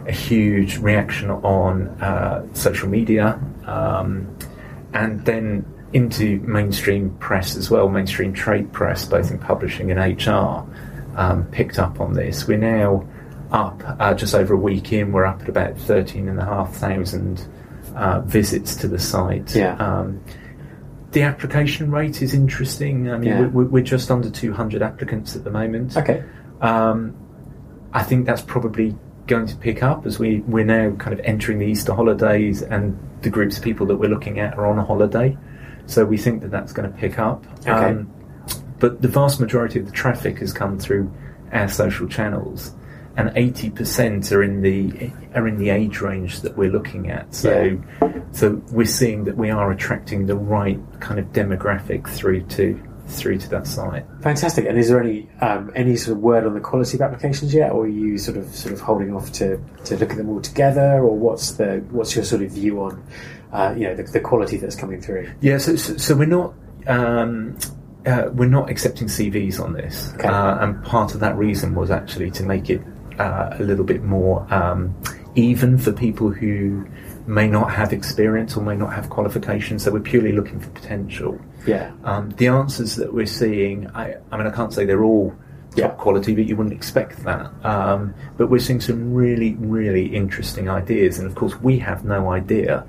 a 0.09 0.13
huge 0.13 0.79
reaction 0.79 1.31
on 1.31 1.89
uh, 2.01 2.47
social 2.55 2.89
media 2.89 3.39
um, 3.67 4.37
and 4.95 5.25
then 5.27 5.65
into 5.93 6.41
mainstream 6.41 7.11
press 7.19 7.57
as 7.57 7.71
well, 7.71 7.89
mainstream 7.89 8.33
trade 8.33 8.73
press, 8.73 9.05
both 9.05 9.31
in 9.31 9.39
publishing 9.39 9.91
and 9.91 9.99
HR, 10.27 10.65
um, 11.19 11.45
picked 11.51 11.79
up 11.79 12.01
on 12.01 12.15
this. 12.15 12.47
We're 12.47 12.59
now 12.59 13.07
up, 13.51 13.83
uh, 13.99 14.15
just 14.15 14.35
over 14.35 14.55
a 14.55 14.59
week 14.59 14.93
in, 14.93 15.13
we're 15.13 15.25
up 15.25 15.43
at 15.43 15.49
about 15.49 15.79
13,500 15.79 17.41
uh, 17.95 18.21
visits 18.21 18.77
to 18.77 18.89
the 18.89 18.99
site. 18.99 19.55
Yeah. 19.55 19.75
Um, 19.77 20.23
the 21.13 21.23
application 21.23 21.91
rate 21.91 22.21
is 22.21 22.35
interesting. 22.35 23.11
I 23.11 23.17
mean, 23.17 23.29
Yeah. 23.31 23.47
we're, 23.47 23.65
we're 23.65 23.83
just 23.85 24.11
under 24.11 24.29
200 24.31 24.83
applicants 24.83 25.37
at 25.37 25.45
the 25.45 25.51
moment. 25.51 25.97
Okay. 25.97 26.23
Um, 26.61 27.15
I 27.95 28.03
think 28.03 28.27
that's 28.27 28.43
probably 28.43 28.95
going 29.29 29.47
to 29.47 29.57
pick 29.57 29.83
up 29.83 30.07
as 30.07 30.19
we, 30.19 30.41
we're 30.41 30.65
now 30.65 30.91
kind 30.97 31.13
of 31.13 31.21
entering 31.25 31.61
the 31.61 31.67
Easter 31.67 31.95
holidays 31.95 32.63
and 32.63 32.99
the 33.23 33.31
groups 33.31 33.59
of 33.59 33.63
people 33.63 33.87
that 33.87 33.97
we're 33.97 34.11
looking 34.11 34.41
at 34.41 34.59
are 34.59 34.67
on 34.67 34.79
a 34.79 34.85
holiday. 34.85 35.37
So 35.87 36.05
we 36.05 36.19
think 36.19 36.43
that 36.43 36.51
that's 36.51 36.73
going 36.73 36.91
to 36.91 36.99
pick 36.99 37.19
up. 37.19 37.47
Okay. 37.61 37.71
Um, 37.71 38.13
but 38.81 39.01
the 39.01 39.09
vast 39.09 39.39
majority 39.39 39.79
of 39.79 39.87
the 39.87 39.93
traffic 39.93 40.39
has 40.39 40.53
come 40.53 40.79
through 40.79 41.13
our 41.53 41.69
social 41.69 42.09
channels. 42.09 42.75
And 43.17 43.33
eighty 43.35 43.69
percent 43.69 44.31
are 44.31 44.45
in 44.45 44.63
the 44.63 45.11
are 45.35 45.49
in 45.49 45.59
the 45.59 45.71
age 45.71 46.01
range 46.01 46.43
that 46.43 46.57
we're 46.57 46.71
looking 46.71 47.11
at. 47.11 47.35
So, 47.35 47.77
so 48.31 48.63
we're 48.71 48.87
seeing 48.87 49.25
that 49.25 49.37
we 49.37 49.51
are 49.51 49.73
attracting 49.73 50.27
the 50.27 50.37
right 50.37 50.79
kind 51.01 51.19
of 51.19 51.27
demographic 51.33 52.09
through 52.09 52.43
to 52.43 52.81
through 53.09 53.39
to 53.39 53.49
that 53.51 53.67
site. 53.67 54.05
Fantastic. 54.23 54.67
And 54.67 54.79
is 54.79 54.89
there 54.89 55.01
any 55.03 55.29
um, 55.41 55.73
any 55.75 55.97
sort 55.97 56.17
of 56.17 56.23
word 56.23 56.47
on 56.47 56.55
the 56.55 56.61
quality 56.61 56.97
of 56.97 57.03
applications 57.03 57.53
yet, 57.55 57.73
or 57.73 57.85
are 57.85 57.89
you 57.89 58.19
sort 58.19 58.37
of 58.37 58.55
sort 58.55 58.73
of 58.75 58.81
holding 58.81 59.15
off 59.15 59.33
to, 59.33 59.59
to 59.87 59.97
look 59.97 60.11
at 60.11 60.17
them 60.17 60.29
all 60.29 60.41
together, 60.41 61.01
or 61.03 61.17
what's 61.17 61.53
the 61.53 61.85
what's 61.91 62.15
your 62.15 62.25
sort 62.25 62.43
of 62.43 62.51
view 62.51 62.81
on 62.83 63.03
uh, 63.53 63.75
you 63.77 63.85
know 63.85 63.95
the, 63.95 64.03
the 64.05 64.21
quality 64.21 64.57
that's 64.57 64.77
coming 64.77 65.01
through? 65.01 65.33
Yeah, 65.41 65.59
so, 65.59 65.77
so, 65.77 65.97
so 65.97 66.15
we're 66.17 66.27
not 66.27 66.55
um, 66.87 67.57
uh, 68.07 68.31
we're 68.33 68.49
not 68.49 68.71
accepting 68.71 69.09
CVs 69.09 69.61
on 69.61 69.73
this, 69.73 70.13
Okay. 70.15 70.29
uh, 70.29 70.59
and 70.65 70.85
part 70.85 71.15
of 71.15 71.21
that 71.21 71.37
reason 71.37 71.75
was 71.75 71.91
actually 71.91 72.31
to 72.33 72.43
make 72.43 72.71
it 72.71 72.81
uh, 73.19 73.57
a 73.59 73.63
little 73.63 73.85
bit 73.85 74.03
more 74.03 74.47
um, 74.53 74.95
even 75.35 75.79
for 75.79 75.93
people 75.93 76.31
who 76.31 76.87
may 77.27 77.47
not 77.47 77.71
have 77.71 77.93
experience 77.93 78.57
or 78.57 78.63
may 78.63 78.75
not 78.77 78.93
have 78.93 79.11
qualifications. 79.11 79.85
So 79.85 79.93
we're 79.93 80.01
purely 80.01 80.33
looking 80.33 80.59
for 80.61 80.71
potential. 80.71 81.39
Yeah. 81.67 81.93
Um, 82.05 82.31
the 82.31 82.49
answers 82.49 82.97
that 82.97 83.13
we're 83.13 83.27
seeing, 83.27 83.87
I, 83.89 84.17
I 84.33 84.37
mean, 84.39 84.47
I 84.47 84.51
can't 84.51 84.73
say 84.73 84.85
they're 84.85 85.05
all 85.05 85.31
top 85.71 85.77
Yeah. 85.77 85.89
quality, 85.91 86.35
but 86.35 86.47
you 86.47 86.57
wouldn't 86.57 86.75
expect 86.75 87.23
that. 87.25 87.51
Um, 87.65 88.15
but 88.39 88.49
we're 88.49 88.59
seeing 88.59 88.81
some 88.81 89.13
really, 89.13 89.55
really 89.57 90.07
interesting 90.07 90.69
ideas, 90.71 91.19
and 91.19 91.27
of 91.27 91.35
course, 91.35 91.61
we 91.61 91.79
have 91.81 92.05
no 92.05 92.31
idea 92.31 92.85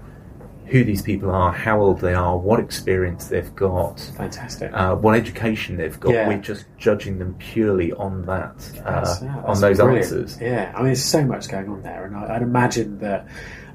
who 0.70 0.84
these 0.84 1.02
people 1.02 1.32
are, 1.32 1.52
how 1.52 1.82
old 1.82 2.00
they 2.02 2.14
are, 2.14 2.38
what 2.38 2.60
experience 2.60 3.28
they've 3.28 3.54
got, 3.56 4.00
Fantastic. 4.18 4.72
uh, 4.74 4.96
what 4.96 5.16
education 5.16 5.78
they've 5.78 6.00
got. 6.00 6.14
Yeah. 6.14 6.28
We're 6.28 6.38
just 6.38 6.66
judging 6.78 7.18
them 7.20 7.36
purely 7.40 7.92
on 7.94 8.26
that, 8.28 8.56
uh, 8.86 8.92
That's- 8.92 9.22
yeah, 9.24 9.42
on 9.46 9.60
those 9.60 9.78
brilliant. 9.78 10.06
answers. 10.06 10.38
Yeah, 10.42 10.72
I 10.74 10.78
mean, 10.78 10.86
there's 10.88 11.04
so 11.04 11.24
much 11.26 11.48
going 11.50 11.70
on 11.70 11.82
there, 11.82 12.06
and 12.06 12.16
I, 12.16 12.36
I'd 12.36 12.42
imagine 12.42 13.00
that 13.00 13.28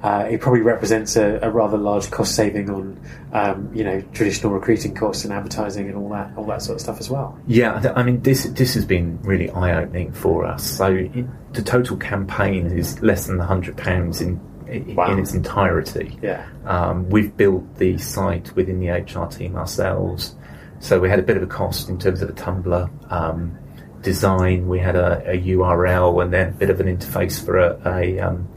uh, 0.02 0.26
it 0.30 0.38
probably 0.40 0.60
represents 0.60 1.16
a, 1.16 1.38
a 1.40 1.50
rather 1.50 1.78
large 1.78 2.10
cost 2.10 2.34
saving 2.34 2.68
on, 2.68 3.00
um, 3.32 3.70
you 3.74 3.82
know, 3.82 4.02
traditional 4.12 4.52
recruiting 4.52 4.94
costs 4.94 5.24
and 5.24 5.32
advertising 5.32 5.88
and 5.88 5.96
all 5.96 6.10
that, 6.10 6.30
all 6.36 6.44
that 6.44 6.60
sort 6.60 6.76
of 6.76 6.80
stuff 6.82 7.00
as 7.00 7.08
well. 7.08 7.38
Yeah, 7.46 7.80
th- 7.80 7.94
I 7.96 8.02
mean, 8.02 8.20
this 8.20 8.44
this 8.44 8.74
has 8.74 8.84
been 8.84 9.18
really 9.22 9.48
eye 9.50 9.74
opening 9.82 10.12
for 10.12 10.44
us. 10.44 10.62
So 10.62 11.08
the 11.54 11.62
total 11.62 11.96
campaign 11.96 12.66
is 12.66 13.00
less 13.00 13.26
than 13.28 13.38
hundred 13.38 13.78
pounds 13.78 14.20
in 14.20 14.38
in 14.68 14.94
Wow. 14.94 15.16
its 15.18 15.34
entirety. 15.34 16.18
Yeah. 16.22 16.44
Um, 16.64 17.08
we've 17.10 17.36
built 17.36 17.76
the 17.76 17.98
site 17.98 18.54
within 18.56 18.80
the 18.80 18.88
HR 18.88 19.26
team 19.26 19.56
ourselves, 19.56 20.34
so 20.80 20.98
we 21.00 21.08
had 21.08 21.18
a 21.18 21.22
bit 21.22 21.36
of 21.36 21.42
a 21.42 21.46
cost 21.46 21.88
in 21.88 21.98
terms 21.98 22.22
of 22.22 22.28
a 22.28 22.32
Tumblr 22.32 23.12
um, 23.12 23.58
design. 24.02 24.68
We 24.68 24.78
had 24.78 24.96
a, 24.96 25.22
a 25.30 25.38
URL 25.38 26.22
and 26.22 26.32
then 26.32 26.48
a 26.48 26.52
bit 26.52 26.70
of 26.70 26.80
an 26.80 26.86
interface 26.86 27.44
for 27.44 27.58
a 27.58 27.78
a, 27.86 28.20
um, 28.20 28.48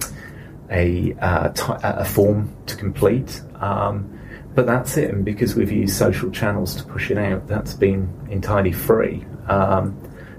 a, 0.70 1.14
uh, 1.22 2.04
form 2.04 2.56
to 2.66 2.76
complete. 2.76 3.42
Um, 3.60 4.14
but 4.56 4.66
that's 4.66 4.98
it, 4.98 5.14
and 5.14 5.24
because 5.24 5.56
we've 5.56 5.72
used 5.72 5.96
social 5.96 6.32
channels 6.32 6.76
to 6.78 6.84
push 6.84 7.12
it 7.12 7.18
out, 7.20 7.48
that's 7.48 7.74
been 7.76 8.10
entirely 8.32 8.72
free. 8.72 9.24
Um, 9.48 9.96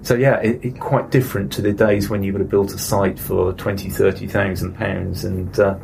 so 0.09 0.15
yeah, 0.15 0.41
it, 0.41 0.65
it, 0.65 0.81
quite 0.81 1.11
different 1.11 1.53
to 1.53 1.61
the 1.61 1.71
days 1.71 2.09
when 2.09 2.23
you 2.23 2.33
would 2.33 2.41
have 2.41 2.49
built 2.49 2.73
a 2.73 2.79
site 2.79 3.19
for 3.19 3.53
twenty, 3.53 3.91
thirty 3.91 4.27
thousand 4.27 4.75
pounds 4.75 5.23
and 5.23 5.61
uh, 5.61 5.79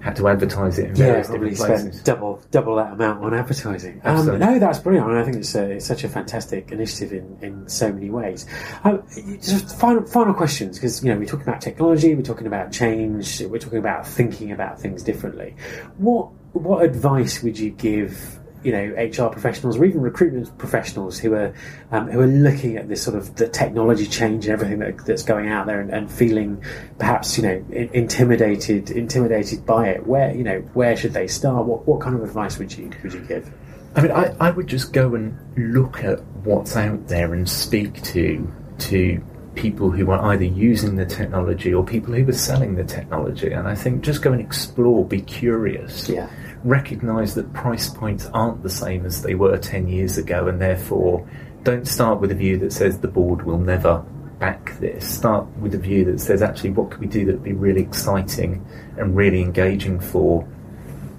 had 0.00 0.14
to 0.14 0.28
advertise 0.28 0.78
it 0.78 0.90
in 0.90 0.94
yeah, 0.94 1.06
various 1.06 1.26
probably 1.26 1.50
different 1.50 1.82
places. 1.82 2.02
double 2.04 2.40
double 2.52 2.76
that 2.76 2.92
amount 2.92 3.24
on 3.24 3.34
advertising. 3.34 4.00
Um, 4.04 4.38
no, 4.38 4.60
that's 4.60 4.78
brilliant. 4.78 5.10
I 5.10 5.24
think 5.24 5.38
it's, 5.38 5.56
a, 5.56 5.72
it's 5.72 5.86
such 5.86 6.04
a 6.04 6.08
fantastic 6.08 6.70
initiative 6.70 7.14
in, 7.14 7.36
in 7.42 7.68
so 7.68 7.92
many 7.92 8.10
ways. 8.10 8.46
Um, 8.84 9.02
just 9.42 9.76
final 9.76 10.06
final 10.06 10.34
questions 10.34 10.78
because 10.78 11.02
you 11.02 11.12
know 11.12 11.18
we're 11.18 11.26
talking 11.26 11.48
about 11.48 11.60
technology, 11.60 12.14
we're 12.14 12.22
talking 12.22 12.46
about 12.46 12.70
change, 12.70 13.40
we're 13.40 13.58
talking 13.58 13.80
about 13.80 14.06
thinking 14.06 14.52
about 14.52 14.80
things 14.80 15.02
differently. 15.02 15.56
What 15.96 16.26
what 16.52 16.84
advice 16.84 17.42
would 17.42 17.58
you 17.58 17.70
give? 17.70 18.38
You 18.64 18.72
know, 18.72 18.84
HR 18.96 19.30
professionals 19.30 19.76
or 19.76 19.84
even 19.84 20.00
recruitment 20.00 20.56
professionals 20.58 21.18
who 21.18 21.34
are 21.34 21.54
um, 21.92 22.10
who 22.10 22.20
are 22.20 22.26
looking 22.26 22.76
at 22.76 22.88
this 22.88 23.02
sort 23.02 23.16
of 23.16 23.36
the 23.36 23.48
technology 23.48 24.06
change 24.06 24.46
and 24.46 24.52
everything 24.52 24.78
that, 24.80 25.04
that's 25.06 25.22
going 25.22 25.48
out 25.48 25.66
there 25.66 25.80
and, 25.80 25.90
and 25.90 26.10
feeling 26.10 26.64
perhaps 26.98 27.36
you 27.36 27.44
know 27.44 27.64
intimidated 27.70 28.90
intimidated 28.90 29.64
by 29.66 29.88
it. 29.88 30.06
Where 30.06 30.34
you 30.34 30.44
know 30.44 30.60
where 30.72 30.96
should 30.96 31.12
they 31.12 31.28
start? 31.28 31.66
What 31.66 31.86
what 31.86 32.00
kind 32.00 32.16
of 32.16 32.22
advice 32.22 32.58
would 32.58 32.76
you 32.76 32.90
would 33.02 33.12
you 33.12 33.20
give? 33.20 33.52
I 33.96 34.00
mean, 34.00 34.10
I, 34.10 34.34
I 34.40 34.50
would 34.50 34.66
just 34.66 34.92
go 34.92 35.14
and 35.14 35.38
look 35.56 36.02
at 36.02 36.20
what's 36.42 36.76
out 36.76 37.06
there 37.06 37.32
and 37.32 37.48
speak 37.48 38.02
to 38.02 38.50
to 38.78 39.22
people 39.54 39.90
who 39.90 40.10
are 40.10 40.32
either 40.32 40.44
using 40.44 40.96
the 40.96 41.06
technology 41.06 41.72
or 41.72 41.84
people 41.84 42.14
who 42.14 42.28
are 42.28 42.32
selling 42.32 42.74
the 42.74 42.84
technology. 42.84 43.52
And 43.52 43.68
I 43.68 43.74
think 43.74 44.02
just 44.02 44.22
go 44.22 44.32
and 44.32 44.40
explore, 44.40 45.04
be 45.04 45.20
curious. 45.20 46.08
Yeah. 46.08 46.28
Recognize 46.64 47.34
that 47.34 47.52
price 47.52 47.90
points 47.90 48.26
aren't 48.32 48.62
the 48.62 48.70
same 48.70 49.04
as 49.06 49.22
they 49.22 49.34
were 49.34 49.58
10 49.58 49.86
years 49.88 50.18
ago, 50.18 50.48
and 50.48 50.60
therefore 50.60 51.28
don't 51.62 51.86
start 51.86 52.20
with 52.20 52.32
a 52.32 52.34
view 52.34 52.58
that 52.58 52.72
says 52.72 52.98
the 52.98 53.08
board 53.08 53.44
will 53.44 53.58
never 53.58 54.04
back 54.38 54.78
this. 54.78 55.08
Start 55.08 55.46
with 55.58 55.74
a 55.74 55.78
view 55.78 56.04
that 56.06 56.20
says, 56.20 56.42
actually, 56.42 56.70
what 56.70 56.90
could 56.90 57.00
we 57.00 57.06
do 57.06 57.24
that 57.26 57.32
would 57.32 57.42
be 57.42 57.52
really 57.52 57.80
exciting 57.80 58.64
and 58.98 59.16
really 59.16 59.40
engaging 59.40 60.00
for 60.00 60.46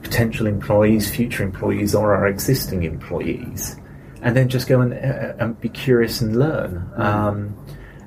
potential 0.04 0.46
employees, 0.46 1.10
future 1.10 1.44
employees, 1.44 1.96
or 1.96 2.16
our 2.16 2.28
existing 2.28 2.84
employees, 2.84 3.76
and 4.22 4.36
then 4.36 4.48
just 4.48 4.68
go 4.68 4.82
and, 4.82 4.94
uh, 4.94 5.34
and 5.40 5.60
be 5.60 5.70
curious 5.70 6.22
and 6.22 6.38
learn. 6.38 6.88
Um, 6.96 7.58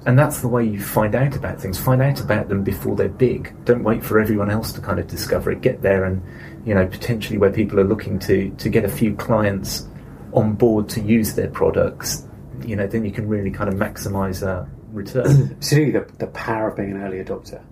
and 0.06 0.18
that's 0.18 0.40
the 0.40 0.48
way 0.48 0.64
you 0.64 0.80
find 0.80 1.14
out 1.14 1.36
about 1.36 1.60
things. 1.60 1.76
Find 1.78 2.00
out 2.00 2.20
about 2.20 2.48
them 2.48 2.62
before 2.62 2.94
they're 2.96 3.08
big. 3.08 3.52
Don't 3.64 3.82
wait 3.82 4.04
for 4.04 4.20
everyone 4.20 4.50
else 4.50 4.72
to 4.72 4.80
kind 4.80 4.98
of 4.98 5.08
discover 5.08 5.50
it. 5.50 5.60
Get 5.60 5.82
there, 5.82 6.04
and 6.04 6.22
you 6.68 6.74
know 6.74 6.86
potentially 6.86 7.38
where 7.38 7.50
people 7.50 7.80
are 7.80 7.84
looking 7.84 8.18
to 8.20 8.50
to 8.58 8.68
get 8.68 8.84
a 8.84 8.88
few 8.88 9.14
clients 9.16 9.88
on 10.34 10.52
board 10.52 10.88
to 10.90 11.00
use 11.00 11.34
their 11.34 11.48
products. 11.48 12.26
You 12.66 12.76
know, 12.76 12.86
then 12.86 13.04
you 13.04 13.10
can 13.10 13.26
really 13.26 13.50
kind 13.50 13.68
of 13.72 13.76
maximise 13.76 14.40
that 14.40 14.48
uh, 14.48 14.66
return. 14.92 15.52
Absolutely, 15.56 15.92
the, 15.92 16.12
the 16.18 16.26
power 16.28 16.68
of 16.68 16.76
being 16.76 16.90
an 16.90 17.02
early 17.02 17.24
adopter. 17.24 17.62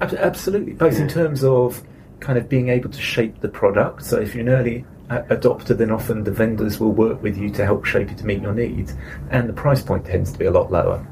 Ab- 0.00 0.14
Absolutely, 0.14 0.72
both 0.72 0.98
in 0.98 1.06
terms 1.08 1.44
of 1.44 1.82
kind 2.18 2.36
of 2.38 2.48
being 2.48 2.68
able 2.68 2.90
to 2.90 3.00
shape 3.00 3.40
the 3.40 3.48
product. 3.48 4.04
So 4.04 4.18
if 4.18 4.34
you're 4.34 4.42
an 4.42 4.48
early 4.48 4.84
a- 5.10 5.22
adopter, 5.36 5.76
then 5.76 5.92
often 5.92 6.24
the 6.24 6.32
vendors 6.32 6.80
will 6.80 6.92
work 6.92 7.22
with 7.22 7.38
you 7.38 7.50
to 7.50 7.64
help 7.64 7.84
shape 7.84 8.10
it 8.10 8.18
to 8.18 8.26
meet 8.26 8.42
your 8.42 8.54
needs, 8.54 8.94
and 9.30 9.48
the 9.48 9.52
price 9.52 9.82
point 9.82 10.04
tends 10.06 10.32
to 10.32 10.38
be 10.38 10.46
a 10.46 10.50
lot 10.50 10.72
lower. 10.72 11.06